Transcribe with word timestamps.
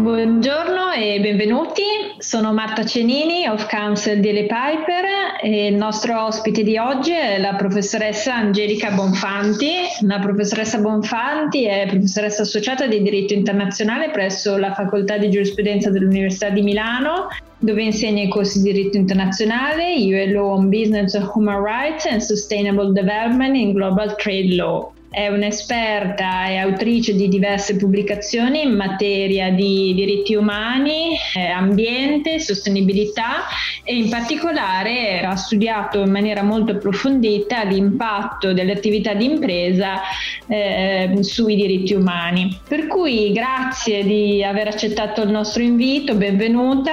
Buongiorno 0.00 0.92
e 0.92 1.20
benvenuti, 1.20 1.82
sono 2.16 2.54
Marta 2.54 2.86
Cenini 2.86 3.46
of 3.46 3.68
Council 3.68 4.18
di 4.18 4.32
Le 4.32 4.46
Piper 4.46 5.04
e 5.42 5.66
il 5.66 5.74
nostro 5.74 6.24
ospite 6.24 6.62
di 6.62 6.78
oggi 6.78 7.10
è 7.10 7.36
la 7.36 7.54
professoressa 7.54 8.34
Angelica 8.34 8.92
Bonfanti. 8.92 9.72
La 10.06 10.18
professoressa 10.18 10.78
Bonfanti 10.78 11.66
è 11.66 11.86
professoressa 11.86 12.40
associata 12.40 12.86
di 12.86 13.02
diritto 13.02 13.34
internazionale 13.34 14.08
presso 14.08 14.56
la 14.56 14.72
Facoltà 14.72 15.18
di 15.18 15.28
Giurisprudenza 15.28 15.90
dell'Università 15.90 16.48
di 16.48 16.62
Milano 16.62 17.28
dove 17.58 17.82
insegna 17.82 18.22
i 18.22 18.28
corsi 18.28 18.62
di 18.62 18.72
diritto 18.72 18.96
internazionale, 18.96 19.96
ULO 19.98 20.46
on 20.46 20.70
Business, 20.70 21.12
Human 21.34 21.62
Rights 21.62 22.06
and 22.06 22.20
Sustainable 22.20 22.94
Development 22.94 23.54
in 23.54 23.74
Global 23.74 24.16
Trade 24.16 24.54
Law. 24.54 24.92
È 25.10 25.26
un'esperta 25.26 26.46
e 26.46 26.58
autrice 26.58 27.16
di 27.16 27.26
diverse 27.28 27.74
pubblicazioni 27.74 28.62
in 28.62 28.76
materia 28.76 29.50
di 29.50 29.92
diritti 29.92 30.36
umani, 30.36 31.16
eh, 31.34 31.46
ambiente, 31.48 32.38
sostenibilità 32.38 33.46
e 33.82 33.96
in 33.96 34.08
particolare 34.08 35.20
ha 35.22 35.34
studiato 35.34 36.00
in 36.00 36.12
maniera 36.12 36.44
molto 36.44 36.72
approfondita 36.72 37.64
l'impatto 37.64 38.52
delle 38.52 38.70
attività 38.70 39.12
di 39.14 39.24
impresa 39.24 40.00
eh, 40.46 41.18
sui 41.22 41.56
diritti 41.56 41.92
umani. 41.92 42.56
Per 42.68 42.86
cui 42.86 43.32
grazie 43.32 44.04
di 44.04 44.44
aver 44.44 44.68
accettato 44.68 45.22
il 45.22 45.30
nostro 45.30 45.60
invito, 45.60 46.14
benvenuta. 46.14 46.92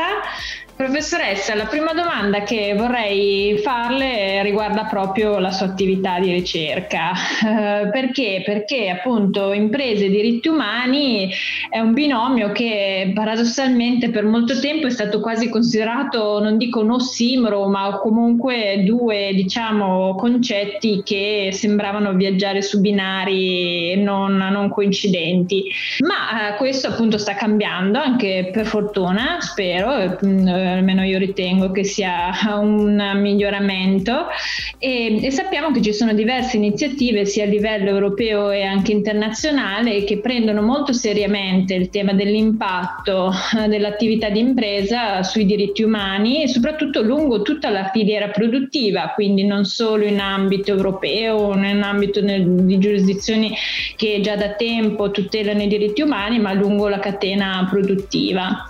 Professoressa, 0.77 1.55
la 1.55 1.65
prima 1.65 1.91
domanda 1.93 2.43
che 2.43 2.75
vorrei 2.77 3.57
farle 3.57 4.43
riguarda 4.43 4.83
proprio 4.83 5.39
la 5.39 5.49
sua 5.49 5.65
attività 5.65 6.19
di 6.19 6.31
ricerca. 6.31 7.13
Eh, 7.13 7.89
perché? 7.89 8.43
Perché 8.45 8.89
appunto 8.89 9.53
imprese 9.53 10.05
e 10.05 10.09
diritti 10.11 10.49
umani 10.49 11.31
è 11.71 11.79
un 11.79 11.93
binomio 11.93 12.51
che 12.51 13.11
paradossalmente 13.15 14.11
per 14.11 14.25
molto 14.25 14.59
tempo 14.59 14.85
è 14.85 14.91
stato 14.91 15.19
quasi 15.19 15.49
considerato, 15.49 16.39
non 16.39 16.57
dico 16.57 16.81
un 16.81 16.91
ossimoro, 16.91 17.67
ma 17.67 17.97
comunque 17.97 18.83
due 18.85 19.31
diciamo, 19.33 20.13
concetti 20.13 21.01
che 21.03 21.49
sembravano 21.53 22.13
viaggiare 22.13 22.61
su 22.61 22.79
binari 22.81 23.99
non, 24.03 24.35
non 24.35 24.69
coincidenti. 24.69 25.63
Ma 26.05 26.53
eh, 26.53 26.55
questo 26.57 26.89
appunto 26.89 27.17
sta 27.17 27.33
cambiando 27.33 27.97
anche 27.97 28.51
per 28.53 28.67
fortuna, 28.67 29.37
spero 29.39 30.19
mm, 30.23 30.65
almeno 30.67 31.03
io 31.03 31.17
ritengo 31.17 31.71
che 31.71 31.83
sia 31.83 32.31
un 32.59 33.11
miglioramento 33.15 34.27
e, 34.77 35.25
e 35.25 35.31
sappiamo 35.31 35.71
che 35.71 35.81
ci 35.81 35.93
sono 35.93 36.13
diverse 36.13 36.57
iniziative 36.57 37.25
sia 37.25 37.43
a 37.43 37.47
livello 37.47 37.89
europeo 37.89 38.51
e 38.51 38.63
anche 38.63 38.91
internazionale 38.91 40.03
che 40.03 40.19
prendono 40.19 40.61
molto 40.61 40.93
seriamente 40.93 41.73
il 41.73 41.89
tema 41.89 42.13
dell'impatto 42.13 43.31
dell'attività 43.67 44.29
di 44.29 44.39
impresa 44.39 45.23
sui 45.23 45.45
diritti 45.45 45.83
umani 45.83 46.43
e 46.43 46.47
soprattutto 46.47 47.01
lungo 47.01 47.41
tutta 47.41 47.69
la 47.69 47.89
filiera 47.91 48.29
produttiva, 48.29 49.11
quindi 49.13 49.45
non 49.45 49.65
solo 49.65 50.03
in 50.03 50.19
ambito 50.19 50.71
europeo 50.71 51.53
in 51.53 51.81
ambito 51.81 52.21
di 52.21 52.77
giurisdizioni 52.79 53.55
che 53.95 54.19
già 54.21 54.35
da 54.35 54.53
tempo 54.53 55.11
tutelano 55.11 55.61
i 55.61 55.67
diritti 55.67 56.01
umani, 56.01 56.39
ma 56.39 56.53
lungo 56.53 56.87
la 56.87 56.99
catena 56.99 57.67
produttiva. 57.69 58.67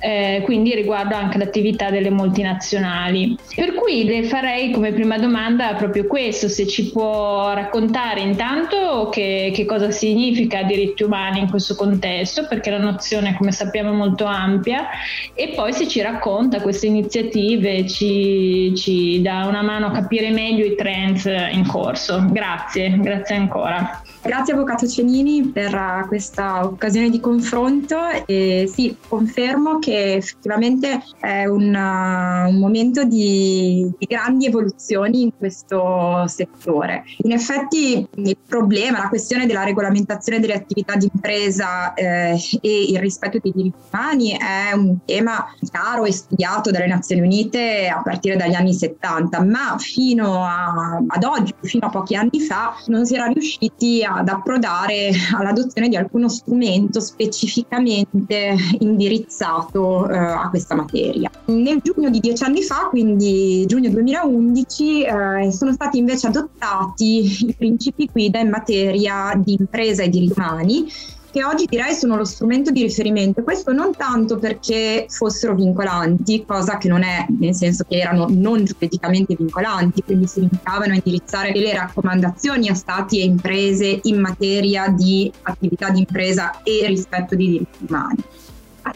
Eh, 0.00 0.40
quindi 0.44 0.74
riguardo 0.74 1.14
anche 1.14 1.31
l'attività 1.36 1.90
delle 1.90 2.10
multinazionali. 2.10 3.36
Per 3.54 3.74
cui 3.74 4.04
le 4.04 4.24
farei 4.24 4.70
come 4.70 4.92
prima 4.92 5.18
domanda 5.18 5.74
proprio 5.74 6.06
questo, 6.06 6.48
se 6.48 6.66
ci 6.66 6.90
può 6.90 7.52
raccontare 7.52 8.20
intanto 8.20 9.08
che, 9.10 9.50
che 9.54 9.64
cosa 9.64 9.90
significa 9.90 10.62
diritti 10.62 11.02
umani 11.02 11.40
in 11.40 11.50
questo 11.50 11.74
contesto, 11.74 12.46
perché 12.46 12.70
la 12.70 12.78
nozione 12.78 13.34
come 13.36 13.52
sappiamo 13.52 13.90
è 13.90 13.94
molto 13.94 14.24
ampia, 14.24 14.88
e 15.34 15.52
poi 15.54 15.72
se 15.72 15.88
ci 15.88 16.00
racconta 16.00 16.60
queste 16.60 16.86
iniziative, 16.86 17.86
ci, 17.86 18.72
ci 18.76 19.20
dà 19.22 19.46
una 19.46 19.62
mano 19.62 19.86
a 19.86 19.90
capire 19.90 20.30
meglio 20.30 20.64
i 20.64 20.74
trend 20.74 21.24
in 21.52 21.66
corso. 21.66 22.24
Grazie, 22.30 22.96
grazie 22.98 23.36
ancora. 23.36 24.02
Grazie 24.24 24.54
Avvocato 24.54 24.86
Cenini 24.86 25.48
per 25.48 25.74
uh, 25.74 26.06
questa 26.06 26.64
occasione 26.64 27.10
di 27.10 27.18
confronto 27.18 27.98
e 28.24 28.70
sì, 28.72 28.96
confermo 29.08 29.80
che 29.80 30.14
effettivamente 30.14 31.02
è 31.22 31.44
un, 31.44 31.72
uh, 31.72 32.48
un 32.48 32.58
momento 32.58 33.04
di, 33.04 33.88
di, 33.96 34.06
grandi 34.06 34.46
evoluzioni 34.46 35.22
in 35.22 35.30
questo 35.36 36.26
settore. 36.26 37.04
In 37.18 37.30
effetti 37.30 38.04
il 38.16 38.36
problema, 38.44 38.98
la 38.98 39.08
questione 39.08 39.46
della 39.46 39.62
regolamentazione 39.62 40.40
delle 40.40 40.54
attività 40.54 40.96
di 40.96 41.08
impresa 41.12 41.94
eh, 41.94 42.36
e 42.60 42.82
il 42.88 42.98
rispetto 42.98 43.38
dei 43.40 43.52
diritti 43.54 43.78
umani 43.92 44.36
è 44.36 44.72
un 44.74 44.96
tema 45.04 45.46
caro 45.70 46.04
e 46.06 46.12
studiato 46.12 46.72
dalle 46.72 46.88
Nazioni 46.88 47.20
Unite 47.20 47.86
a 47.86 48.02
partire 48.02 48.34
dagli 48.34 48.54
anni 48.54 48.74
70, 48.74 49.44
ma 49.44 49.76
fino 49.78 50.44
a, 50.44 51.00
ad 51.06 51.22
oggi, 51.22 51.54
fino 51.60 51.86
a 51.86 51.90
pochi 51.90 52.16
anni 52.16 52.40
fa, 52.40 52.74
non 52.86 53.06
si 53.06 53.14
era 53.14 53.26
riusciti 53.26 54.04
ad 54.04 54.28
approdare 54.28 55.12
all'adozione 55.36 55.88
di 55.88 55.94
alcuno 55.94 56.28
strumento 56.28 56.98
specificamente 56.98 58.56
indirizzato 58.80 60.08
eh, 60.08 60.18
a 60.18 60.48
questa 60.50 60.74
materia. 60.74 61.11
Nel 61.46 61.80
giugno 61.82 62.10
di 62.10 62.20
dieci 62.20 62.44
anni 62.44 62.62
fa, 62.62 62.88
quindi 62.90 63.64
giugno 63.66 63.90
2011, 63.90 65.02
eh, 65.02 65.52
sono 65.52 65.72
stati 65.72 65.98
invece 65.98 66.28
adottati 66.28 67.46
i 67.46 67.54
principi 67.56 68.08
guida 68.10 68.38
in 68.38 68.48
materia 68.48 69.32
di 69.36 69.56
impresa 69.58 70.02
e 70.02 70.08
diritti 70.08 70.38
umani 70.38 70.86
che 71.32 71.44
oggi 71.44 71.64
direi 71.64 71.94
sono 71.94 72.16
lo 72.16 72.24
strumento 72.24 72.70
di 72.70 72.82
riferimento. 72.82 73.42
Questo 73.42 73.72
non 73.72 73.96
tanto 73.96 74.38
perché 74.38 75.06
fossero 75.08 75.54
vincolanti, 75.54 76.44
cosa 76.46 76.76
che 76.76 76.88
non 76.88 77.02
è, 77.02 77.26
nel 77.38 77.54
senso 77.54 77.84
che 77.88 77.96
erano 77.96 78.26
non 78.28 78.64
giuridicamente 78.64 79.34
vincolanti, 79.34 80.02
quindi 80.02 80.26
si 80.26 80.40
limitavano 80.40 80.92
a 80.92 80.96
indirizzare 80.96 81.52
delle 81.52 81.72
raccomandazioni 81.72 82.68
a 82.68 82.74
stati 82.74 83.20
e 83.20 83.24
imprese 83.24 84.00
in 84.02 84.20
materia 84.20 84.88
di 84.88 85.32
attività 85.42 85.88
di 85.88 86.00
impresa 86.00 86.62
e 86.62 86.86
rispetto 86.86 87.34
dei 87.34 87.48
diritti 87.48 87.86
umani 87.88 88.22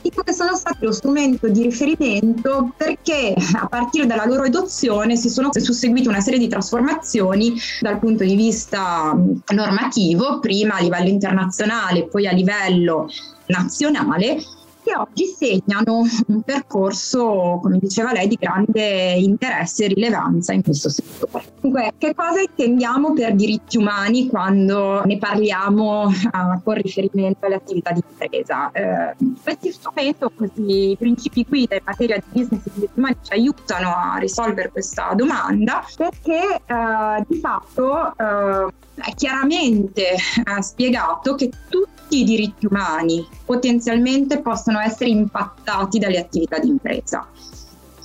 dico 0.02 0.22
che 0.22 0.32
sono 0.32 0.56
stati 0.56 0.84
lo 0.84 0.92
strumento 0.92 1.48
di 1.48 1.62
riferimento 1.62 2.72
perché 2.76 3.34
a 3.54 3.66
partire 3.66 4.06
dalla 4.06 4.26
loro 4.26 4.42
adozione 4.42 5.16
si 5.16 5.28
sono 5.28 5.50
susseguite 5.52 6.08
una 6.08 6.20
serie 6.20 6.38
di 6.38 6.48
trasformazioni 6.48 7.54
dal 7.80 7.98
punto 7.98 8.24
di 8.24 8.34
vista 8.34 9.16
normativo, 9.52 10.40
prima 10.40 10.76
a 10.76 10.80
livello 10.80 11.08
internazionale, 11.08 12.08
poi 12.08 12.26
a 12.26 12.32
livello 12.32 13.08
nazionale 13.46 14.38
che 14.86 14.96
oggi 14.96 15.26
segnano 15.26 16.04
un 16.28 16.42
percorso, 16.42 17.58
come 17.60 17.78
diceva 17.78 18.12
lei, 18.12 18.28
di 18.28 18.36
grande 18.38 19.14
interesse 19.14 19.86
e 19.86 19.88
rilevanza 19.88 20.52
in 20.52 20.62
questo 20.62 20.88
settore. 20.88 21.42
Dunque, 21.60 21.92
che 21.98 22.14
cosa 22.14 22.40
intendiamo 22.40 23.12
per 23.12 23.34
diritti 23.34 23.78
umani 23.78 24.28
quando 24.28 25.02
ne 25.04 25.18
parliamo 25.18 26.04
uh, 26.04 26.62
con 26.62 26.74
riferimento 26.74 27.46
alle 27.46 27.56
attività 27.56 27.90
di 27.90 28.00
impresa? 28.08 28.70
Uh, 28.72 29.34
questi 29.42 29.72
strumenti, 29.72 30.24
questi 30.36 30.96
principi 30.96 31.44
guida 31.48 31.74
in 31.74 31.82
materia 31.84 32.18
di 32.18 32.40
business 32.40 32.66
e 32.66 32.70
diritti 32.72 32.98
umani 32.98 33.16
ci 33.22 33.32
aiutano 33.32 33.88
a 33.88 34.18
risolvere 34.18 34.70
questa 34.70 35.14
domanda 35.16 35.84
perché 35.96 36.60
uh, 36.64 37.24
di 37.26 37.40
fatto 37.40 38.14
è 38.16 39.14
chiaramente 39.14 40.16
spiegato 40.60 41.34
che 41.34 41.50
tutti 41.68 41.95
tutti 42.06 42.20
i 42.20 42.24
diritti 42.24 42.66
umani 42.66 43.26
potenzialmente 43.44 44.40
possono 44.40 44.78
essere 44.78 45.10
impattati 45.10 45.98
dalle 45.98 46.18
attività 46.18 46.58
di 46.58 46.68
impresa. 46.68 47.28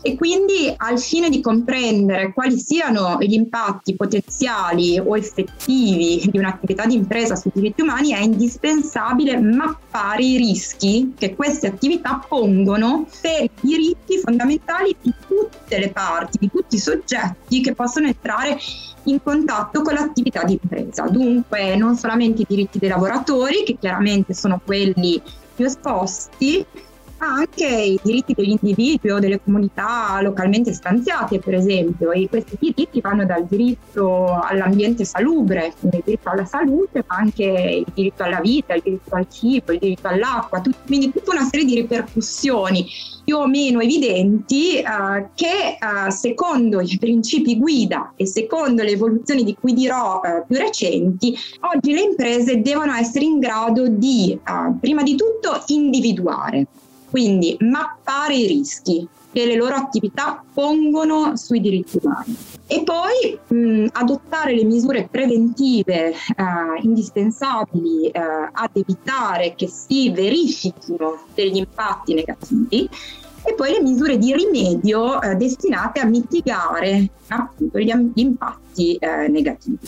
E 0.03 0.15
quindi 0.15 0.73
al 0.75 0.99
fine 0.99 1.29
di 1.29 1.41
comprendere 1.41 2.33
quali 2.33 2.57
siano 2.57 3.17
gli 3.19 3.33
impatti 3.33 3.95
potenziali 3.95 4.97
o 4.97 5.15
effettivi 5.15 6.27
di 6.31 6.39
un'attività 6.39 6.87
di 6.87 6.95
impresa 6.95 7.35
sui 7.35 7.51
diritti 7.53 7.83
umani 7.83 8.13
è 8.13 8.19
indispensabile 8.19 9.39
mappare 9.39 10.23
i 10.23 10.37
rischi 10.37 11.13
che 11.15 11.35
queste 11.35 11.67
attività 11.67 12.19
pongono 12.27 13.05
per 13.21 13.43
i 13.43 13.49
diritti 13.61 14.17
fondamentali 14.17 14.95
di 14.99 15.13
tutte 15.71 15.79
le 15.79 15.91
parti, 15.91 16.37
di 16.37 16.51
tutti 16.51 16.75
i 16.75 16.79
soggetti 16.79 17.61
che 17.61 17.73
possono 17.73 18.07
entrare 18.07 18.57
in 19.05 19.23
contatto 19.23 19.81
con 19.81 19.93
l'attività 19.93 20.43
di 20.43 20.59
impresa. 20.61 21.07
Dunque 21.07 21.77
non 21.77 21.95
solamente 21.95 22.41
i 22.41 22.45
diritti 22.47 22.77
dei 22.77 22.89
lavoratori, 22.89 23.63
che 23.63 23.77
chiaramente 23.79 24.33
sono 24.33 24.59
quelli 24.63 25.21
più 25.55 25.65
esposti, 25.65 26.65
ma 27.21 27.27
anche 27.27 27.67
i 27.67 27.99
diritti 28.01 28.33
degli 28.33 28.57
individui 28.59 29.11
o 29.11 29.19
delle 29.19 29.39
comunità 29.39 30.19
localmente 30.23 30.73
stanziate, 30.73 31.37
per 31.37 31.53
esempio. 31.53 32.11
E 32.11 32.27
questi 32.27 32.57
diritti 32.59 32.99
vanno 32.99 33.25
dal 33.25 33.45
diritto 33.45 34.39
all'ambiente 34.41 35.05
salubre, 35.05 35.71
quindi 35.79 35.97
il 35.97 36.03
diritto 36.03 36.29
alla 36.29 36.45
salute, 36.45 37.03
ma 37.07 37.17
anche 37.17 37.83
il 37.85 37.91
diritto 37.93 38.23
alla 38.23 38.39
vita, 38.39 38.73
il 38.73 38.81
diritto 38.83 39.13
al 39.15 39.27
cibo, 39.29 39.71
il 39.71 39.77
diritto 39.77 40.07
all'acqua, 40.07 40.61
tut- 40.61 40.83
quindi 40.87 41.11
tutta 41.11 41.31
una 41.31 41.43
serie 41.43 41.65
di 41.65 41.75
ripercussioni 41.75 42.87
più 43.23 43.37
o 43.37 43.47
meno 43.47 43.81
evidenti 43.81 44.77
eh, 44.77 44.83
che 45.35 45.77
eh, 45.77 46.11
secondo 46.11 46.81
i 46.81 46.97
principi 46.97 47.55
guida 47.59 48.13
e 48.15 48.25
secondo 48.25 48.81
le 48.81 48.91
evoluzioni 48.91 49.43
di 49.43 49.55
cui 49.59 49.73
dirò 49.73 50.21
eh, 50.23 50.43
più 50.47 50.57
recenti, 50.57 51.37
oggi 51.71 51.93
le 51.93 52.01
imprese 52.01 52.61
devono 52.61 52.95
essere 52.95 53.25
in 53.25 53.37
grado 53.37 53.87
di, 53.87 54.31
eh, 54.33 54.73
prima 54.79 55.03
di 55.03 55.15
tutto, 55.15 55.61
individuare 55.67 56.65
quindi 57.11 57.57
mappare 57.59 58.35
i 58.35 58.47
rischi 58.47 59.07
che 59.31 59.45
le 59.45 59.55
loro 59.55 59.75
attività 59.75 60.43
pongono 60.53 61.35
sui 61.37 61.61
diritti 61.61 61.99
umani 62.01 62.35
e 62.67 62.83
poi 62.83 63.37
mh, 63.47 63.87
adottare 63.91 64.55
le 64.55 64.63
misure 64.63 65.07
preventive 65.09 66.09
eh, 66.09 66.13
indispensabili 66.81 68.07
eh, 68.07 68.19
ad 68.51 68.69
evitare 68.73 69.55
che 69.55 69.67
si 69.67 70.09
verifichino 70.11 71.23
degli 71.33 71.57
impatti 71.57 72.13
negativi 72.13 72.89
e 73.43 73.53
poi 73.55 73.71
le 73.71 73.81
misure 73.81 74.17
di 74.17 74.33
rimedio 74.33 75.21
eh, 75.21 75.35
destinate 75.35 75.99
a 75.99 76.05
mitigare 76.05 77.09
appunto 77.27 77.79
gli, 77.79 77.91
gli 77.93 78.21
impatti 78.21 78.95
eh, 78.95 79.27
negativi. 79.27 79.79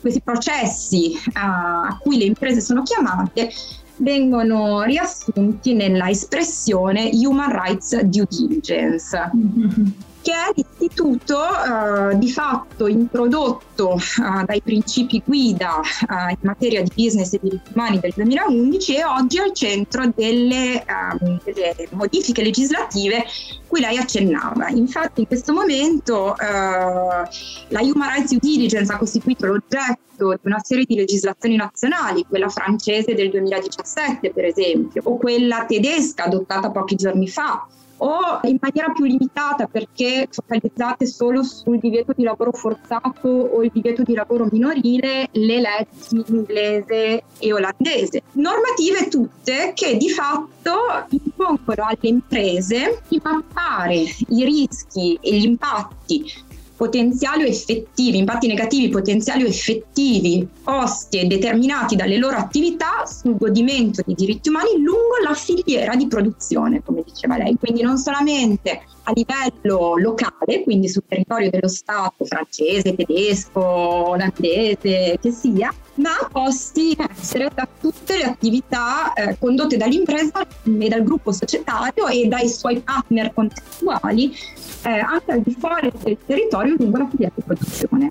Questi 0.00 0.20
processi 0.20 1.12
eh, 1.12 1.30
a 1.34 1.98
cui 2.00 2.18
le 2.18 2.24
imprese 2.24 2.60
sono 2.60 2.82
chiamate 2.82 3.50
vengono 3.96 4.82
riassunti 4.82 5.74
nella 5.74 6.08
espressione 6.08 7.10
Human 7.12 7.50
Rights 7.50 8.00
Due 8.00 8.26
Diligence. 8.28 9.30
Mm-hmm 9.36 9.86
che 10.24 10.32
è 10.32 10.52
l'istituto 10.54 11.36
uh, 11.36 12.16
di 12.16 12.30
fatto 12.30 12.86
introdotto 12.86 13.90
uh, 13.92 14.44
dai 14.46 14.62
principi 14.62 15.22
guida 15.22 15.80
uh, 15.80 16.30
in 16.30 16.38
materia 16.40 16.82
di 16.82 16.90
business 16.94 17.34
e 17.34 17.40
diritti 17.42 17.72
umani 17.74 18.00
del 18.00 18.12
2011 18.16 18.96
e 18.96 19.04
oggi 19.04 19.36
è 19.36 19.42
al 19.42 19.52
centro 19.52 20.10
delle, 20.16 20.82
um, 20.88 21.38
delle 21.44 21.88
modifiche 21.90 22.42
legislative 22.42 23.26
cui 23.66 23.80
lei 23.80 23.98
accennava. 23.98 24.68
Infatti 24.70 25.20
in 25.20 25.26
questo 25.26 25.52
momento 25.52 26.34
la 26.38 27.80
Human 27.80 28.08
Rights 28.14 28.30
Due 28.30 28.38
Diligence 28.40 28.92
ha 28.92 28.96
costituito 28.96 29.46
l'oggetto 29.46 30.38
di 30.40 30.46
una 30.46 30.60
serie 30.62 30.84
di 30.86 30.94
legislazioni 30.94 31.56
nazionali, 31.56 32.24
quella 32.26 32.48
francese 32.48 33.14
del 33.14 33.30
2017 33.30 34.30
per 34.30 34.46
esempio, 34.46 35.02
o 35.04 35.16
quella 35.18 35.66
tedesca 35.66 36.24
adottata 36.24 36.70
pochi 36.70 36.94
giorni 36.94 37.28
fa, 37.28 37.66
o 37.98 38.40
in 38.42 38.58
maniera 38.60 38.92
più 38.92 39.04
limitata 39.04 39.66
perché 39.66 40.28
focalizzate 40.30 41.06
solo 41.06 41.42
sul 41.42 41.78
divieto 41.78 42.12
di 42.16 42.22
lavoro 42.22 42.52
forzato 42.52 43.28
o 43.28 43.62
il 43.62 43.70
divieto 43.72 44.02
di 44.02 44.14
lavoro 44.14 44.48
minorile 44.50 45.28
le 45.32 45.60
leggi 45.60 46.24
inglese 46.26 47.22
e 47.38 47.52
olandese. 47.52 48.22
Normative 48.32 49.08
tutte 49.08 49.72
che 49.74 49.96
di 49.96 50.10
fatto 50.10 51.06
impongono 51.10 51.84
alle 51.84 51.98
imprese 52.02 53.02
di 53.08 53.20
mappare 53.22 54.04
i 54.28 54.44
rischi 54.44 55.18
e 55.20 55.36
gli 55.36 55.44
impatti 55.44 56.52
potenziali 56.76 57.44
o 57.44 57.46
effettivi, 57.46 58.18
impatti 58.18 58.46
negativi 58.46 58.88
potenziali 58.88 59.44
o 59.44 59.46
effettivi 59.46 60.46
posti 60.62 61.20
e 61.20 61.26
determinati 61.26 61.96
dalle 61.96 62.18
loro 62.18 62.36
attività 62.36 63.06
sul 63.06 63.36
godimento 63.36 64.02
dei 64.04 64.14
diritti 64.14 64.48
umani 64.48 64.80
lungo 64.82 65.16
la 65.22 65.34
filiera 65.34 65.94
di 65.94 66.06
produzione, 66.06 66.82
come 66.84 67.02
diceva 67.04 67.36
lei. 67.36 67.56
Quindi 67.58 67.82
non 67.82 67.98
solamente 67.98 68.82
a 69.04 69.12
livello 69.12 69.96
locale, 69.96 70.62
quindi 70.62 70.88
sul 70.88 71.04
territorio 71.06 71.50
dello 71.50 71.68
Stato 71.68 72.24
francese, 72.24 72.94
tedesco, 72.94 73.60
olandese, 73.60 75.18
che 75.20 75.30
sia, 75.30 75.72
ma 75.96 76.28
posti 76.30 76.90
in 76.90 77.06
essere 77.08 77.50
da 77.54 77.68
tutte 77.80 78.16
le 78.16 78.24
attività 78.24 79.12
eh, 79.12 79.36
condotte 79.38 79.76
dall'impresa 79.76 80.44
e 80.64 80.88
dal 80.88 81.02
gruppo 81.02 81.32
societario 81.32 82.08
e 82.08 82.26
dai 82.26 82.48
suoi 82.48 82.80
partner 82.80 83.32
contrattuali 83.32 84.34
eh, 84.82 84.98
anche 84.98 85.32
al 85.32 85.40
di 85.40 85.56
fuori 85.58 85.92
del 86.02 86.18
territorio 86.26 86.74
lungo 86.78 86.98
la 86.98 87.08
filiera 87.08 87.32
di 87.34 87.42
produzione. 87.42 88.10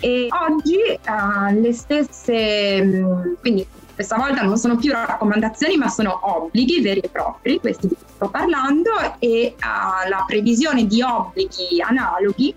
E 0.00 0.28
oggi 0.30 0.78
eh, 0.80 1.54
le 1.60 1.72
stesse, 1.72 2.82
mh, 2.82 2.96
mm, 2.96 3.32
quindi 3.40 3.66
questa 3.94 4.16
volta 4.16 4.42
non 4.42 4.56
sono 4.56 4.76
più 4.76 4.90
raccomandazioni 4.90 5.76
ma 5.76 5.88
sono 5.88 6.18
obblighi 6.22 6.80
veri 6.80 7.00
e 7.00 7.08
propri, 7.08 7.60
questi 7.60 7.88
di 7.88 7.94
cui 7.94 8.06
sto 8.14 8.28
parlando, 8.28 8.90
e 9.18 9.54
uh, 9.56 10.08
la 10.08 10.24
previsione 10.26 10.86
di 10.86 11.02
obblighi 11.02 11.80
analoghi 11.80 12.54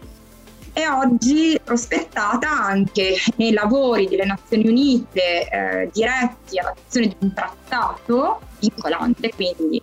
è 0.75 0.89
oggi 0.89 1.57
prospettata 1.63 2.49
anche 2.49 3.15
nei 3.37 3.53
lavori 3.53 4.09
delle 4.09 4.25
Nazioni 4.25 4.67
Unite 4.67 5.47
eh, 5.47 5.89
diretti 5.93 6.59
all'azione 6.59 7.07
di 7.07 7.15
un 7.19 7.33
trattato 7.33 8.41
vincolante, 8.59 9.31
quindi 9.33 9.81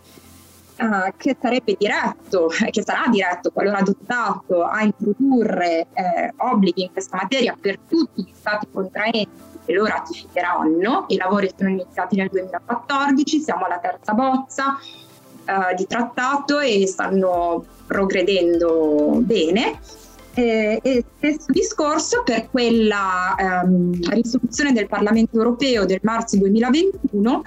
Uh, 0.75 1.13
che 1.17 1.37
sarebbe 1.41 1.77
diretto, 1.79 2.49
che 2.49 2.83
sarà 2.83 3.05
diretto 3.09 3.51
qualora 3.53 3.79
adottato 3.79 4.65
a 4.65 4.83
introdurre 4.83 5.87
eh, 5.93 6.33
obblighi 6.35 6.83
in 6.85 6.93
questa 6.93 7.19
materia 7.19 7.55
per 7.61 7.79
tutti 7.87 8.23
gli 8.23 8.33
stati 8.35 8.67
contraenti 8.73 9.29
che 9.65 9.73
lo 9.75 9.85
ratificheranno. 9.85 11.05
I 11.09 11.17
lavori 11.19 11.53
sono 11.57 11.69
iniziati 11.69 12.17
nel 12.17 12.29
2014, 12.31 13.39
siamo 13.39 13.67
alla 13.67 13.79
terza 13.79 14.13
bozza 14.15 14.79
uh, 15.47 15.75
di 15.77 15.87
trattato 15.87 16.59
e 16.59 16.87
stanno 16.89 17.65
progredendo 17.87 19.21
bene. 19.21 19.79
Eh, 20.35 20.81
e 20.83 21.05
stesso 21.19 21.53
discorso 21.53 22.23
per 22.25 22.49
quella 22.51 23.35
um, 23.65 23.93
risoluzione 24.09 24.73
del 24.73 24.89
Parlamento 24.89 25.37
europeo 25.37 25.85
del 25.85 26.01
marzo 26.03 26.39
2021 26.39 27.43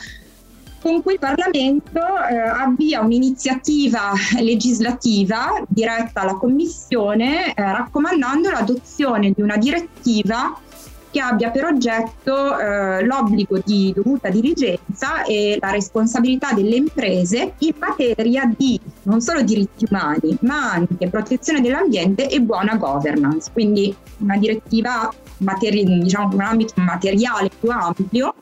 con 0.86 1.02
cui 1.02 1.14
il 1.14 1.20
Parlamento 1.20 2.00
eh, 2.00 2.38
avvia 2.38 3.02
un'iniziativa 3.02 4.12
legislativa 4.40 5.64
diretta 5.68 6.22
alla 6.22 6.36
Commissione 6.36 7.48
eh, 7.48 7.54
raccomandando 7.56 8.52
l'adozione 8.52 9.32
di 9.32 9.42
una 9.42 9.58
direttiva 9.58 10.56
che 11.10 11.22
abbia 11.22 11.50
per 11.50 11.66
oggetto 11.66 12.60
eh, 12.60 13.04
l'obbligo 13.04 13.58
di 13.66 13.94
dovuta 13.96 14.30
diligenza 14.30 15.24
e 15.24 15.58
la 15.60 15.72
responsabilità 15.72 16.52
delle 16.54 16.76
imprese 16.76 17.54
in 17.60 17.74
materia 17.80 18.44
di 18.56 18.80
non 19.06 19.22
solo 19.22 19.42
diritti 19.42 19.86
umani, 19.90 20.38
ma 20.42 20.72
anche 20.72 21.10
protezione 21.10 21.62
dell'ambiente 21.62 22.30
e 22.30 22.40
buona 22.42 22.75
governance. 22.75 23.50
Quindi 23.52 23.96
una 24.19 24.38
direttiva 24.38 25.12
materi- 25.38 25.84
diciamo, 25.84 26.34
un 26.34 26.42
ambito 26.42 26.74
materiale 26.78 27.50
più 27.60 27.69
ampio 27.72 28.36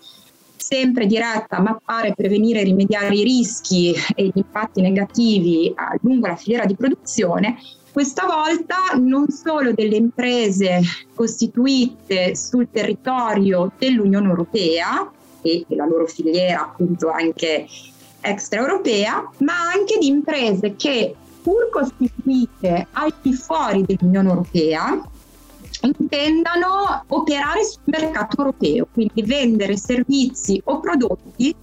sempre 0.56 1.06
diretta 1.06 1.58
a 1.58 1.62
mappare, 1.62 2.16
prevenire 2.16 2.62
e 2.62 2.64
rimediare 2.64 3.14
i 3.14 3.24
rischi 3.24 3.94
e 4.16 4.26
gli 4.28 4.32
impatti 4.38 4.82
negativi 4.82 5.74
lungo 6.02 6.28
la 6.28 6.38
filiera 6.38 6.66
di 6.66 6.76
produzione, 6.76 7.58
questa 7.92 8.26
volta 8.26 8.98
non 8.98 9.30
solo 9.30 9.72
delle 9.72 9.98
imprese 9.98 10.82
costituite 11.14 12.36
sul 12.36 12.68
territorio 12.72 13.72
dell'Unione 13.78 14.30
Europea 14.30 15.12
e 15.44 15.66
la 15.68 15.86
loro 15.86 16.08
filiera 16.08 16.64
appunto 16.64 17.12
anche 17.12 17.68
extraeuropea, 18.24 19.30
ma 19.40 19.54
anche 19.74 19.98
di 20.00 20.08
imprese 20.08 20.76
che 20.76 21.16
pur 21.42 21.70
costituite 21.70 22.88
al 22.94 23.14
di 23.22 23.34
fuori 23.34 23.84
dell'Unione 23.86 24.30
Europea 24.30 25.02
intendano 25.82 27.04
operare 27.08 27.64
sul 27.66 27.82
mercato 27.86 28.38
europeo, 28.38 28.88
quindi 28.92 29.22
vendere 29.24 29.76
servizi 29.76 30.62
o 30.66 30.80
prodotti 30.80 31.54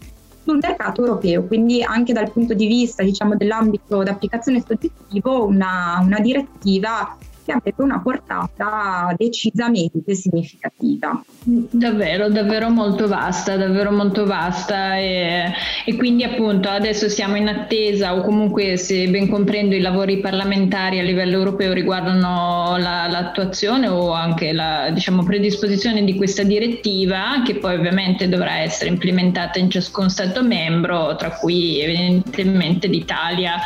sul 0.45 0.59
mercato 0.61 1.03
europeo, 1.03 1.45
quindi 1.45 1.83
anche 1.83 2.13
dal 2.13 2.31
punto 2.31 2.55
di 2.55 2.67
vista 2.67 3.03
diciamo, 3.03 3.37
dell'ambito 3.37 4.03
d'applicazione 4.03 4.63
soggettivo 4.67 5.45
una, 5.47 6.01
una 6.03 6.19
direttiva 6.21 7.17
che 7.51 7.57
avrebbe 7.57 7.83
una 7.83 8.01
portata 8.01 9.13
decisamente 9.17 10.15
significativa. 10.15 11.21
Davvero, 11.43 12.29
davvero 12.29 12.69
molto 12.71 13.09
vasta, 13.09 13.57
davvero 13.57 13.91
molto 13.91 14.25
vasta 14.25 14.97
e, 14.97 15.53
e, 15.85 15.97
quindi 15.97 16.23
appunto 16.23 16.69
adesso 16.69 17.09
siamo 17.09 17.37
in 17.37 17.49
attesa 17.49 18.15
o 18.15 18.21
comunque 18.23 18.77
se 18.77 19.09
ben 19.09 19.29
comprendo 19.29 19.75
i 19.75 19.81
lavori 19.81 20.21
parlamentari 20.21 21.01
a 21.01 21.03
livello 21.03 21.39
europeo 21.39 21.73
riguardano 21.73 22.77
la, 22.79 23.09
l'attuazione 23.09 23.89
o 23.89 24.13
anche 24.13 24.53
la 24.53 24.91
diciamo, 24.93 25.25
predisposizione 25.25 26.05
di 26.05 26.15
questa 26.15 26.45
direttiva 26.45 27.43
che 27.45 27.57
poi 27.57 27.75
ovviamente 27.75 28.29
dovrà 28.29 28.59
essere 28.59 28.91
implementata 28.91 29.59
in 29.59 29.71
ciascun 29.71 30.09
Stato 30.11 30.43
membro, 30.43 31.17
tra 31.17 31.31
cui 31.31 31.81
evidentemente 31.81 32.87
l'Italia 32.87 33.57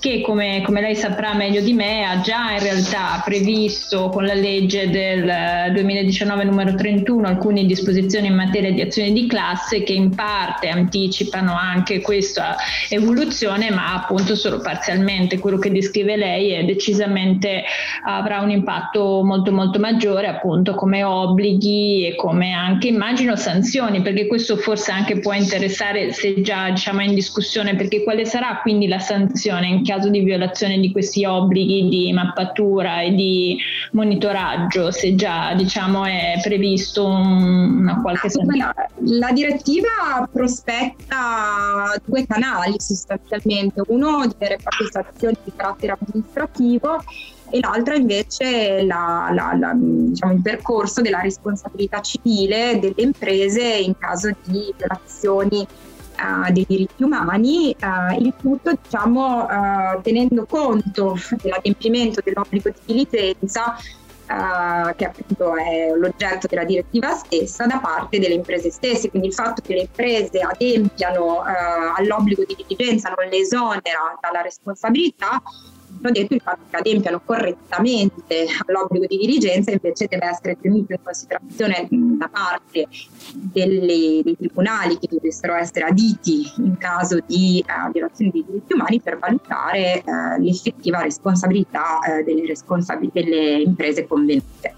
che 0.00 0.20
come, 0.20 0.62
come 0.64 0.80
lei 0.80 0.94
saprà 0.94 1.34
meglio 1.34 1.60
di 1.60 1.72
me 1.72 2.04
ha 2.04 2.20
già 2.20 2.52
in 2.52 2.60
realtà 2.60 3.20
previsto 3.26 4.08
con 4.08 4.24
la 4.24 4.34
legge 4.34 4.88
del 4.88 5.72
2019 5.72 6.44
numero 6.44 6.76
31 6.76 7.26
alcune 7.26 7.64
disposizioni 7.64 8.28
in 8.28 8.36
materia 8.36 8.70
di 8.70 8.80
azioni 8.80 9.12
di 9.12 9.26
classe 9.26 9.82
che 9.82 9.94
in 9.94 10.14
parte 10.14 10.68
anticipano 10.68 11.52
anche 11.52 12.00
questa 12.00 12.54
evoluzione, 12.88 13.70
ma 13.70 13.94
appunto 13.94 14.36
solo 14.36 14.60
parzialmente. 14.60 15.40
Quello 15.40 15.58
che 15.58 15.72
descrive 15.72 16.14
lei 16.14 16.52
è 16.52 16.64
decisamente 16.64 17.64
avrà 18.04 18.42
un 18.42 18.50
impatto 18.50 19.24
molto 19.24 19.50
molto 19.50 19.80
maggiore 19.80 20.28
appunto 20.28 20.76
come 20.76 21.02
obblighi 21.02 22.06
e 22.06 22.14
come 22.14 22.52
anche 22.52 22.86
immagino 22.86 23.34
sanzioni, 23.34 24.02
perché 24.02 24.28
questo 24.28 24.56
forse 24.56 24.92
anche 24.92 25.18
può 25.18 25.32
interessare 25.32 26.12
se 26.12 26.42
già 26.42 26.70
diciamo 26.70 27.02
in 27.02 27.12
discussione, 27.12 27.74
perché 27.74 28.04
quale 28.04 28.24
sarà 28.24 28.60
quindi 28.62 28.86
la 28.86 29.00
sanzione 29.00 29.66
in 29.66 29.82
caso 29.82 30.10
di 30.10 30.20
violazione 30.20 30.78
di 30.78 30.92
questi 30.92 31.24
obblighi 31.24 31.88
di 31.88 32.12
mappatura 32.12 33.00
e 33.00 33.14
monitoraggio, 33.92 34.90
se 34.90 35.14
già 35.14 35.54
diciamo 35.54 36.04
è 36.04 36.40
previsto 36.42 37.06
un, 37.06 37.80
una 37.80 38.00
qualche 38.00 38.30
sanzione? 38.30 38.72
La 39.04 39.32
direttiva 39.32 40.28
prospetta 40.30 41.94
due 42.04 42.26
canali 42.26 42.74
sostanzialmente, 42.78 43.82
uno 43.88 44.26
di 44.26 44.34
vere 44.38 44.54
e 44.54 44.58
proprie 44.62 44.88
sanzioni 44.90 45.36
di 45.44 45.52
carattere 45.54 45.96
amministrativo 45.98 47.02
e 47.50 47.60
l'altra 47.60 47.94
invece 47.94 48.82
la, 48.82 49.30
la, 49.32 49.56
la, 49.56 49.72
diciamo, 49.74 50.32
il 50.32 50.42
percorso 50.42 51.00
della 51.00 51.20
responsabilità 51.20 52.00
civile 52.00 52.78
delle 52.80 52.94
imprese 52.96 53.62
in 53.62 53.96
caso 53.96 54.30
di 54.44 54.74
violazioni 54.76 55.66
uh, 56.18 56.52
dei 56.52 56.64
diritti 56.68 57.02
umani, 57.02 57.76
uh, 57.80 58.20
il 58.20 58.32
tutto 58.40 58.72
diciamo, 58.80 59.44
uh, 59.44 60.00
tenendo 60.02 60.46
conto 60.46 61.18
dell'adempimento 61.42 62.20
dell'obbligo 62.24 62.70
di 62.70 62.78
diligenza 62.84 63.76
Uh, 64.28 64.92
che 64.96 65.04
appunto 65.04 65.54
è 65.54 65.92
l'oggetto 65.94 66.48
della 66.48 66.64
direttiva 66.64 67.12
stessa 67.14 67.64
da 67.66 67.78
parte 67.78 68.18
delle 68.18 68.34
imprese 68.34 68.72
stesse, 68.72 69.08
quindi 69.08 69.28
il 69.28 69.34
fatto 69.34 69.62
che 69.62 69.74
le 69.74 69.82
imprese 69.82 70.40
adempiano 70.40 71.42
uh, 71.42 71.94
all'obbligo 71.94 72.42
di 72.44 72.56
diligenza 72.56 73.14
non 73.16 73.28
le 73.28 73.36
esonera 73.36 74.18
dalla 74.20 74.40
responsabilità, 74.42 75.40
hanno 76.00 76.12
detto 76.12 76.34
il 76.34 76.42
che 76.42 76.76
adempiano 76.76 77.20
correttamente 77.24 78.46
all'obbligo 78.66 79.06
di 79.06 79.16
diligenza 79.16 79.70
invece 79.70 80.06
deve 80.06 80.26
essere 80.26 80.56
tenuto 80.60 80.92
in 80.92 80.98
considerazione 81.02 81.88
da 81.90 82.28
parte 82.28 82.86
delle, 83.32 84.20
dei 84.22 84.36
tribunali 84.36 84.98
che 84.98 85.08
dovessero 85.10 85.54
essere 85.54 85.86
aditi 85.86 86.50
in 86.58 86.76
caso 86.78 87.18
di 87.26 87.64
uh, 87.66 87.90
violazione 87.90 88.30
dei 88.30 88.44
diritti 88.46 88.72
umani 88.74 89.00
per 89.00 89.18
valutare 89.18 90.02
uh, 90.04 90.42
l'effettiva 90.42 91.02
responsabilità 91.02 91.98
uh, 91.98 92.24
delle, 92.24 92.46
responsab- 92.46 93.10
delle, 93.12 93.62
imprese 93.62 94.06
convenute. 94.06 94.74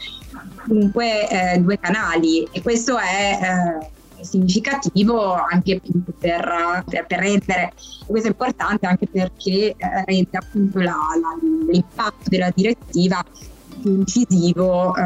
Dunque 0.65 1.27
due 1.59 1.79
canali 1.79 2.47
e 2.53 2.63
questo 2.63 2.99
è 2.99 3.79
significativo 4.23 5.35
anche 5.35 5.81
per, 6.19 6.85
per, 6.87 7.05
per, 7.07 7.19
rendere, 7.19 7.73
questo 8.07 8.29
è 8.29 8.31
importante 8.31 8.87
anche 8.87 9.07
perché 9.07 9.75
eh, 9.77 9.77
rende 10.07 10.37
appunto 10.37 10.79
la, 10.79 10.85
la, 11.21 11.71
l'impatto 11.71 12.29
della 12.29 12.51
direttiva 12.55 13.25
più 13.81 13.93
incisivo 13.93 14.95
eh, 14.95 15.03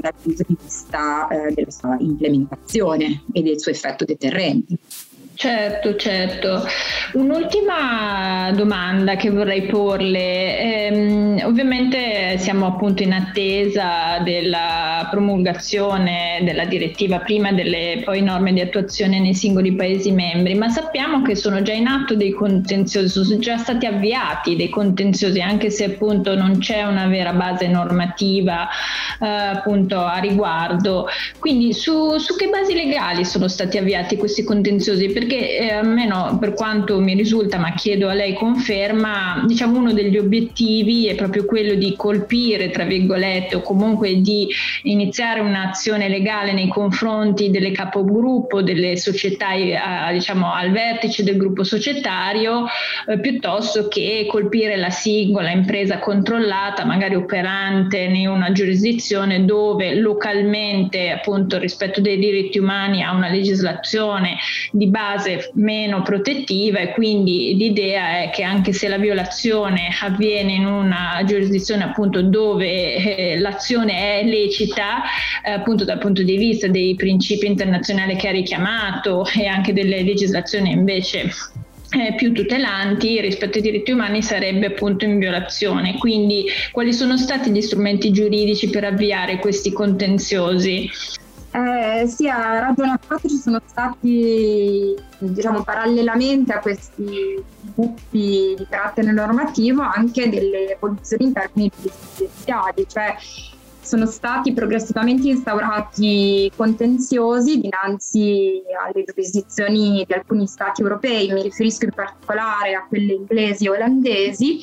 dal 0.00 0.14
punto 0.20 0.44
di 0.46 0.56
vista 0.60 1.28
eh, 1.28 1.52
della 1.52 1.70
sua 1.70 1.96
implementazione 1.98 3.22
e 3.32 3.42
del 3.42 3.60
suo 3.60 3.70
effetto 3.70 4.04
deterrente. 4.04 4.76
Certo, 5.36 5.96
certo. 5.96 6.64
Un'ultima 7.12 8.50
domanda 8.54 9.16
che 9.16 9.30
vorrei 9.30 9.66
porle. 9.66 10.58
Ehm, 10.58 11.42
ovviamente 11.44 12.38
siamo 12.38 12.66
appunto 12.66 13.02
in 13.02 13.12
attesa 13.12 14.18
della 14.24 14.75
promulgazione 15.08 16.40
della 16.42 16.64
direttiva 16.64 17.18
prima 17.18 17.52
delle 17.52 18.02
poi 18.04 18.22
norme 18.22 18.52
di 18.52 18.60
attuazione 18.60 19.20
nei 19.20 19.34
singoli 19.34 19.74
Paesi 19.74 20.12
membri, 20.12 20.54
ma 20.54 20.68
sappiamo 20.68 21.22
che 21.22 21.34
sono 21.34 21.62
già 21.62 21.72
in 21.72 21.86
atto 21.86 22.14
dei 22.14 22.30
contenziosi, 22.30 23.08
sono 23.08 23.38
già 23.38 23.56
stati 23.56 23.86
avviati 23.86 24.56
dei 24.56 24.68
contenziosi, 24.68 25.40
anche 25.40 25.70
se 25.70 25.84
appunto 25.84 26.34
non 26.34 26.58
c'è 26.58 26.82
una 26.82 27.06
vera 27.06 27.32
base 27.32 27.68
normativa 27.68 28.68
eh, 29.20 29.26
appunto 29.26 29.98
a 29.98 30.18
riguardo. 30.18 31.06
Quindi 31.38 31.72
su, 31.72 32.16
su, 32.18 32.36
che 32.36 32.48
basi 32.48 32.74
legali 32.74 33.24
sono 33.24 33.48
stati 33.48 33.78
avviati 33.78 34.16
questi 34.16 34.44
contenziosi? 34.44 35.08
Perché 35.10 35.58
eh, 35.58 35.72
almeno 35.72 36.36
per 36.38 36.54
quanto 36.54 37.00
mi 37.00 37.14
risulta, 37.14 37.58
ma 37.58 37.72
chiedo 37.74 38.08
a 38.08 38.14
lei 38.14 38.34
conferma, 38.34 39.44
diciamo 39.46 39.78
uno 39.78 39.92
degli 39.92 40.16
obiettivi 40.16 41.06
è 41.06 41.14
proprio 41.14 41.44
quello 41.44 41.74
di 41.74 41.94
colpire, 41.96 42.70
tra 42.70 42.84
virgolette, 42.84 43.56
o 43.56 43.62
comunque 43.62 44.20
di 44.20 44.48
iniziare 44.96 45.40
un'azione 45.40 46.08
legale 46.08 46.52
nei 46.52 46.68
confronti 46.68 47.50
delle 47.50 47.70
capogruppo, 47.70 48.62
delle 48.62 48.96
società 48.96 49.52
eh, 49.52 50.12
diciamo 50.12 50.52
al 50.52 50.70
vertice 50.70 51.22
del 51.22 51.36
gruppo 51.36 51.64
societario, 51.64 52.64
eh, 53.06 53.20
piuttosto 53.20 53.88
che 53.88 54.26
colpire 54.28 54.76
la 54.76 54.90
singola 54.90 55.50
impresa 55.50 55.98
controllata, 55.98 56.84
magari 56.84 57.14
operante 57.14 57.98
in 57.98 58.28
una 58.28 58.52
giurisdizione 58.52 59.44
dove 59.44 59.94
localmente 59.94 61.10
appunto 61.10 61.58
rispetto 61.58 62.00
dei 62.00 62.18
diritti 62.18 62.58
umani 62.58 63.02
ha 63.02 63.12
una 63.12 63.28
legislazione 63.28 64.36
di 64.72 64.86
base 64.86 65.50
meno 65.54 66.02
protettiva 66.02 66.78
e 66.78 66.92
quindi 66.92 67.54
l'idea 67.56 68.22
è 68.22 68.30
che 68.30 68.42
anche 68.42 68.72
se 68.72 68.88
la 68.88 68.98
violazione 68.98 69.88
avviene 70.02 70.52
in 70.52 70.66
una 70.66 71.20
giurisdizione 71.24 71.84
appunto 71.84 72.22
dove 72.22 72.94
eh, 72.94 73.38
l'azione 73.38 74.20
è 74.20 74.24
lecita 74.24 74.85
eh, 75.44 75.52
appunto 75.52 75.84
dal 75.84 75.98
punto 75.98 76.22
di 76.22 76.36
vista 76.36 76.66
dei 76.68 76.94
principi 76.94 77.46
internazionali 77.46 78.16
che 78.16 78.28
ha 78.28 78.32
richiamato 78.32 79.26
e 79.36 79.46
anche 79.46 79.72
delle 79.72 80.02
legislazioni 80.02 80.70
invece 80.70 81.30
eh, 81.90 82.14
più 82.16 82.32
tutelanti 82.32 83.20
rispetto 83.20 83.58
ai 83.58 83.62
diritti 83.62 83.92
umani 83.92 84.22
sarebbe 84.22 84.66
appunto 84.66 85.04
in 85.04 85.18
violazione. 85.18 85.96
Quindi 85.98 86.46
quali 86.72 86.92
sono 86.92 87.16
stati 87.16 87.50
gli 87.50 87.60
strumenti 87.60 88.10
giuridici 88.10 88.68
per 88.70 88.84
avviare 88.84 89.38
questi 89.38 89.72
contenziosi? 89.72 90.90
Eh, 91.52 92.06
sì, 92.06 92.28
ha 92.28 92.58
ragione 92.58 92.98
ci 93.26 93.36
sono 93.36 93.62
stati, 93.64 94.94
diciamo, 95.18 95.62
parallelamente 95.62 96.52
a 96.52 96.58
questi 96.58 97.42
gruppi 97.74 98.54
di 98.58 98.66
carattere 98.68 99.10
normativo 99.10 99.80
anche 99.80 100.28
delle 100.28 100.74
evoluzioni 100.74 101.24
in 101.24 101.32
termini 101.32 101.70
giurisdiziali, 101.80 102.84
cioè 102.86 103.16
sono 103.86 104.06
stati 104.06 104.52
progressivamente 104.52 105.28
instaurati 105.28 106.50
contenziosi 106.56 107.60
dinanzi 107.60 108.60
alle 108.84 109.04
giurisdizioni 109.04 110.04
di 110.04 110.12
alcuni 110.12 110.48
stati 110.48 110.82
europei, 110.82 111.32
mi 111.32 111.42
riferisco 111.42 111.84
in 111.84 111.92
particolare 111.94 112.74
a 112.74 112.84
quelle 112.88 113.12
inglesi 113.12 113.66
e 113.66 113.70
olandesi, 113.70 114.58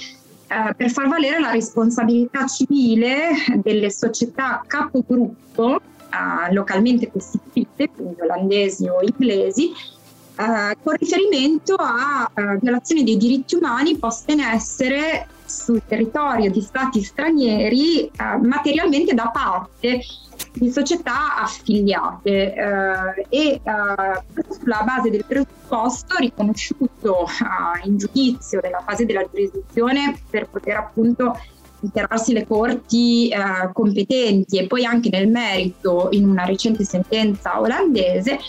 eh, 0.47 0.73
per 0.75 0.91
far 0.91 1.07
valere 1.07 1.39
la 1.39 1.51
responsabilità 1.51 2.45
civile 2.47 3.29
delle 3.55 3.89
società 3.89 4.61
capogruppo 4.67 5.77
eh, 5.77 6.53
localmente 6.53 7.09
costituite, 7.09 7.89
quindi 7.95 8.19
olandesi 8.19 8.87
o 8.87 9.01
inglesi, 9.01 9.71
eh, 10.35 10.75
con 10.83 10.95
riferimento 10.99 11.75
a 11.75 12.29
uh, 12.33 12.59
violazioni 12.59 13.03
dei 13.03 13.17
diritti 13.17 13.55
umani 13.55 13.97
poste 13.97 14.31
in 14.31 14.41
essere 14.41 15.27
sul 15.53 15.81
territorio 15.85 16.49
di 16.49 16.61
stati 16.61 17.03
stranieri 17.03 18.09
uh, 18.17 18.45
materialmente 18.45 19.13
da 19.13 19.29
parte 19.31 20.01
di 20.53 20.71
società 20.71 21.37
affiliate 21.37 22.53
eh, 22.53 23.25
e 23.29 23.61
sulla 24.49 24.83
base 24.83 25.09
del 25.09 25.25
presupposto 25.25 26.15
riconosciuto 26.17 27.27
in 27.83 27.97
giudizio 27.97 28.59
nella 28.61 28.81
fase 28.85 29.05
della 29.05 29.25
giurisdizione 29.29 30.19
per 30.29 30.47
poter 30.49 30.77
appunto 30.77 31.37
interarsi 31.81 32.33
le 32.33 32.47
corti 32.47 33.29
eh, 33.29 33.71
competenti 33.73 34.57
e 34.57 34.67
poi 34.67 34.85
anche 34.85 35.09
nel 35.09 35.27
merito 35.27 36.07
in 36.11 36.27
una 36.27 36.45
recente 36.45 36.83
sentenza 36.83 37.59
olandese 37.59 38.39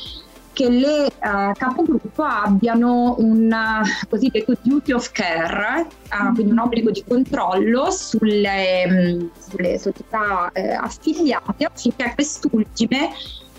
che 0.55 0.71
le 0.71 1.07
uh, 1.07 1.53
capogruppo 1.53 2.23
abbiano 2.23 3.17
un 3.19 3.53
uh, 3.53 4.09
cosiddetto 4.09 4.57
duty 4.63 4.93
of 4.93 5.11
care, 5.11 5.87
uh, 6.11 6.33
quindi 6.33 6.53
un 6.53 6.59
obbligo 6.59 6.91
di 6.91 7.05
controllo 7.07 7.91
sulle, 7.91 8.85
um, 8.87 9.31
sulle 9.37 9.79
società 9.79 10.51
affiliate 10.81 11.65
affinché 11.65 12.13
quest'ultime 12.15 13.11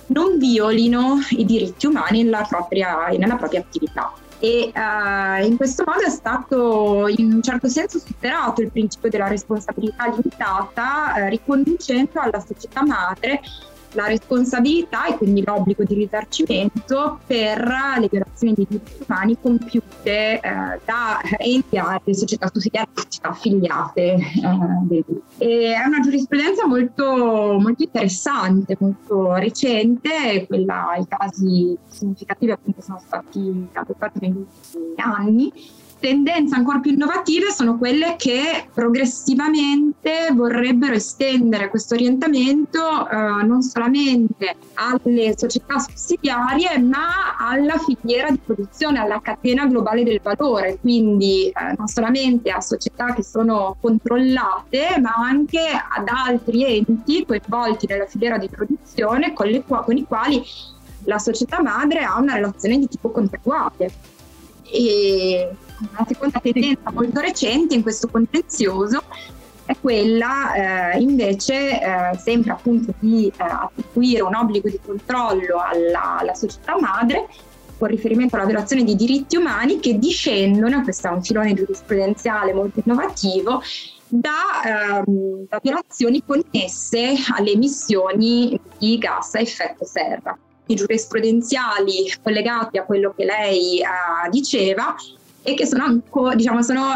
non 0.07 0.37
violino 0.37 1.17
i 1.31 1.45
diritti 1.45 1.85
umani 1.85 2.23
nella 2.23 2.45
propria, 2.47 3.07
nella 3.09 3.35
propria 3.35 3.59
attività. 3.59 4.13
E 4.39 4.71
in 5.43 5.57
questo 5.57 5.83
modo 5.85 6.01
è 6.01 6.09
stato 6.09 7.07
in 7.07 7.33
un 7.33 7.41
certo 7.41 7.67
senso 7.67 7.99
superato 7.99 8.61
il 8.61 8.71
principio 8.71 9.09
della 9.09 9.27
responsabilità 9.27 10.07
limitata, 10.07 11.27
riconducendo 11.29 12.19
alla 12.19 12.43
società 12.45 12.85
madre 12.85 13.41
la 13.95 14.07
responsabilità 14.07 15.07
e 15.07 15.17
quindi 15.17 15.43
l'obbligo 15.43 15.83
di 15.83 15.93
risarcimento 15.95 17.19
per 17.25 17.59
le 17.99 18.07
violazioni 18.09 18.53
dei 18.53 18.65
diritti 18.69 19.03
umani 19.07 19.37
compiute 19.41 20.39
eh, 20.39 20.39
da 20.85 21.19
enti 21.37 21.77
e 22.03 22.13
società 22.13 22.49
sussidiarie 22.53 22.89
società 22.93 23.29
affiliate. 23.29 24.17
Eh, 25.37 25.73
è 25.73 25.85
una 25.85 25.99
giurisprudenza 26.01 26.67
molto, 26.67 27.05
molto 27.59 27.83
interessante, 27.83 28.77
molto 28.79 29.33
recente, 29.33 30.45
quella, 30.47 30.95
i 30.99 31.05
casi 31.07 31.77
significativi 31.87 32.51
appunto 32.51 32.81
sono 32.81 33.01
stati 33.03 33.67
adottati 33.73 34.19
negli 34.21 34.37
ultimi 34.37 34.93
anni 34.97 35.51
tendenze 35.99 36.55
ancora 36.55 36.79
più 36.79 36.91
innovative 36.91 37.51
sono 37.51 37.77
quelle 37.77 38.15
che 38.17 38.67
progressivamente 38.73 40.29
vorrebbero 40.33 40.93
estendere 40.93 41.69
questo 41.69 41.95
orientamento 41.95 43.09
eh, 43.09 43.43
non 43.43 43.61
solamente 43.61 44.55
alle 44.75 45.33
società 45.37 45.79
sussidiarie 45.79 46.77
ma 46.79 47.35
alla 47.37 47.77
filiera 47.77 48.29
di 48.29 48.39
produzione, 48.43 48.99
alla 48.99 49.19
catena 49.21 49.65
globale 49.65 50.03
del 50.03 50.19
valore, 50.21 50.77
quindi 50.79 51.47
eh, 51.47 51.75
non 51.77 51.87
solamente 51.87 52.49
a 52.51 52.61
società 52.61 53.13
che 53.13 53.23
sono 53.23 53.75
controllate 53.79 54.99
ma 55.01 55.13
anche 55.15 55.59
ad 55.59 56.07
altri 56.07 56.65
enti 56.65 57.25
coinvolti 57.25 57.87
nella 57.87 58.05
filiera 58.05 58.37
di 58.37 58.49
produzione 58.49 59.33
con, 59.33 59.47
le, 59.47 59.63
con 59.65 59.95
i 59.95 60.03
quali 60.03 60.43
la 61.05 61.19
società 61.19 61.61
madre 61.61 62.03
ha 62.03 62.19
una 62.19 62.35
relazione 62.35 62.77
di 62.77 62.87
tipo 62.87 63.11
contrattuale. 63.11 63.91
E 64.63 65.55
una 65.79 66.05
seconda 66.08 66.39
tendenza 66.39 66.91
molto 66.91 67.20
recente 67.20 67.75
in 67.75 67.82
questo 67.82 68.08
contenzioso 68.08 69.03
è 69.65 69.75
quella 69.79 70.94
eh, 70.94 71.00
invece 71.00 71.82
eh, 71.82 72.17
sempre 72.17 72.51
appunto 72.51 72.94
di 73.00 73.27
eh, 73.27 73.44
attribuire 73.44 74.22
un 74.22 74.36
obbligo 74.36 74.70
di 74.70 74.79
controllo 74.84 75.58
alla, 75.60 76.20
alla, 76.20 76.34
società 76.36 76.79
madre 76.79 77.27
con 77.77 77.88
riferimento 77.89 78.36
alla 78.36 78.46
violazione 78.46 78.84
di 78.84 78.96
diritti 78.96 79.36
umani 79.36 79.79
che 79.79 79.98
discendono, 79.98 80.82
questo 80.84 81.08
è 81.08 81.12
un 81.12 81.24
filone 81.24 81.53
giurisprudenziale 81.53 82.53
molto 82.53 82.82
innovativo, 82.84 83.62
da, 84.08 85.01
ehm, 85.03 85.48
da 85.50 85.60
violazioni 85.62 86.24
connesse 86.25 87.15
alle 87.36 87.51
emissioni 87.51 88.58
di 88.77 88.98
gas 88.98 89.34
a 89.34 89.39
effetto 89.39 89.84
serra. 89.84 90.38
I 90.67 90.75
giurisprudenziali 90.75 92.13
collegati 92.24 92.77
a 92.77 92.84
quello 92.84 93.13
che 93.15 93.25
lei 93.25 93.79
eh, 93.79 94.29
diceva 94.29 94.96
e 95.45 95.53
che 95.53 95.67
sono, 95.67 95.83
ancora, 95.83 96.33
diciamo, 96.33 96.63
sono 96.63 96.95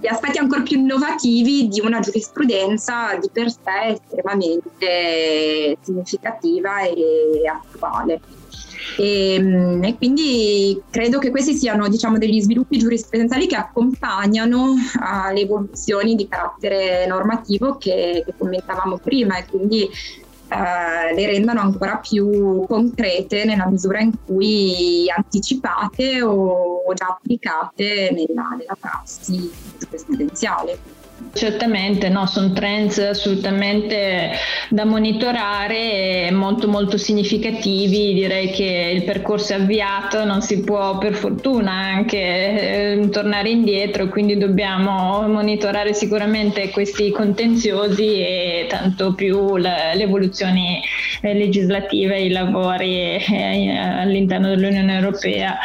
gli 0.00 0.06
aspetti 0.06 0.38
ancora 0.38 0.62
più 0.62 0.78
innovativi 0.78 1.66
di 1.66 1.80
una 1.80 1.98
giurisprudenza 1.98 3.16
di 3.20 3.28
per 3.32 3.50
sé 3.50 3.98
estremamente 4.00 5.76
significativa 5.82 6.82
e 6.82 7.42
attuale. 7.46 8.20
E, 8.96 9.34
ehm, 9.34 9.82
e, 9.82 9.96
quindi 9.96 10.80
credo 10.90 11.18
che 11.18 11.30
questi 11.30 11.54
siano 11.54 11.88
diciamo, 11.88 12.18
degli 12.18 12.40
sviluppi 12.40 12.78
giurisprudenziali 12.78 13.46
che 13.48 13.56
accompagnano 13.56 14.74
alle 15.00 15.40
evoluzioni 15.40 16.14
di 16.14 16.28
carattere 16.28 17.06
normativo 17.06 17.76
che, 17.76 18.22
che 18.24 18.34
commentavamo 18.36 18.98
prima 18.98 19.36
e 19.38 19.46
quindi 19.46 19.88
eh, 20.52 21.14
le 21.14 21.26
rendano 21.26 21.60
ancora 21.60 21.96
più 21.96 22.64
concrete 22.66 23.44
nella 23.44 23.66
misura 23.66 24.00
in 24.00 24.12
cui 24.24 25.10
anticipate 25.14 26.22
o, 26.22 26.82
o 26.86 26.94
già 26.94 27.06
applicate 27.06 28.10
nella, 28.12 28.54
nella 28.56 28.76
prassi 28.78 29.50
giurisprudenziale. 29.78 31.01
Certamente, 31.34 32.08
no, 32.08 32.26
sono 32.26 32.52
trends 32.52 32.98
assolutamente 32.98 34.32
da 34.68 34.84
monitorare 34.84 36.30
molto 36.30 36.68
molto 36.68 36.96
significativi. 36.98 38.12
Direi 38.14 38.50
che 38.50 38.92
il 38.94 39.04
percorso 39.04 39.52
è 39.52 39.56
avviato, 39.56 40.24
non 40.24 40.42
si 40.42 40.62
può 40.62 40.98
per 40.98 41.14
fortuna 41.14 41.72
anche 41.72 42.18
eh, 42.18 43.08
tornare 43.10 43.50
indietro, 43.50 44.08
quindi 44.08 44.36
dobbiamo 44.36 45.26
monitorare 45.28 45.94
sicuramente 45.94 46.70
questi 46.70 47.10
contenziosi 47.10 48.20
e 48.20 48.66
tanto 48.68 49.14
più 49.14 49.56
le, 49.56 49.94
le 49.94 50.02
evoluzioni 50.02 50.80
eh, 51.22 51.34
legislative 51.34 52.20
i 52.20 52.30
lavori 52.30 53.16
eh, 53.16 53.76
all'interno 53.76 54.48
dell'Unione 54.48 54.94
Europea. 54.94 55.58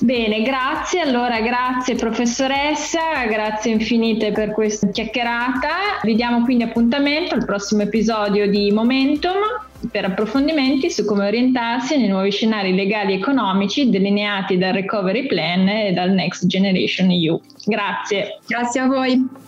Bene, 0.00 0.42
grazie. 0.42 1.00
Allora, 1.00 1.40
grazie 1.40 1.94
professoressa, 1.94 3.24
grazie 3.26 3.72
infinite 3.72 4.32
per 4.32 4.52
questa 4.52 4.88
chiacchierata. 4.88 6.00
Vi 6.02 6.14
diamo 6.14 6.42
quindi 6.42 6.64
appuntamento 6.64 7.34
al 7.34 7.44
prossimo 7.44 7.82
episodio 7.82 8.48
di 8.48 8.70
Momentum 8.72 9.36
per 9.90 10.04
approfondimenti 10.04 10.90
su 10.90 11.04
come 11.04 11.26
orientarsi 11.26 11.96
nei 11.98 12.08
nuovi 12.08 12.30
scenari 12.30 12.74
legali 12.74 13.12
e 13.12 13.16
economici 13.16 13.90
delineati 13.90 14.56
dal 14.56 14.72
Recovery 14.72 15.26
Plan 15.26 15.68
e 15.68 15.92
dal 15.92 16.10
Next 16.10 16.46
Generation 16.46 17.10
EU. 17.10 17.40
Grazie. 17.64 18.38
Grazie 18.46 18.80
a 18.80 18.86
voi. 18.86 19.43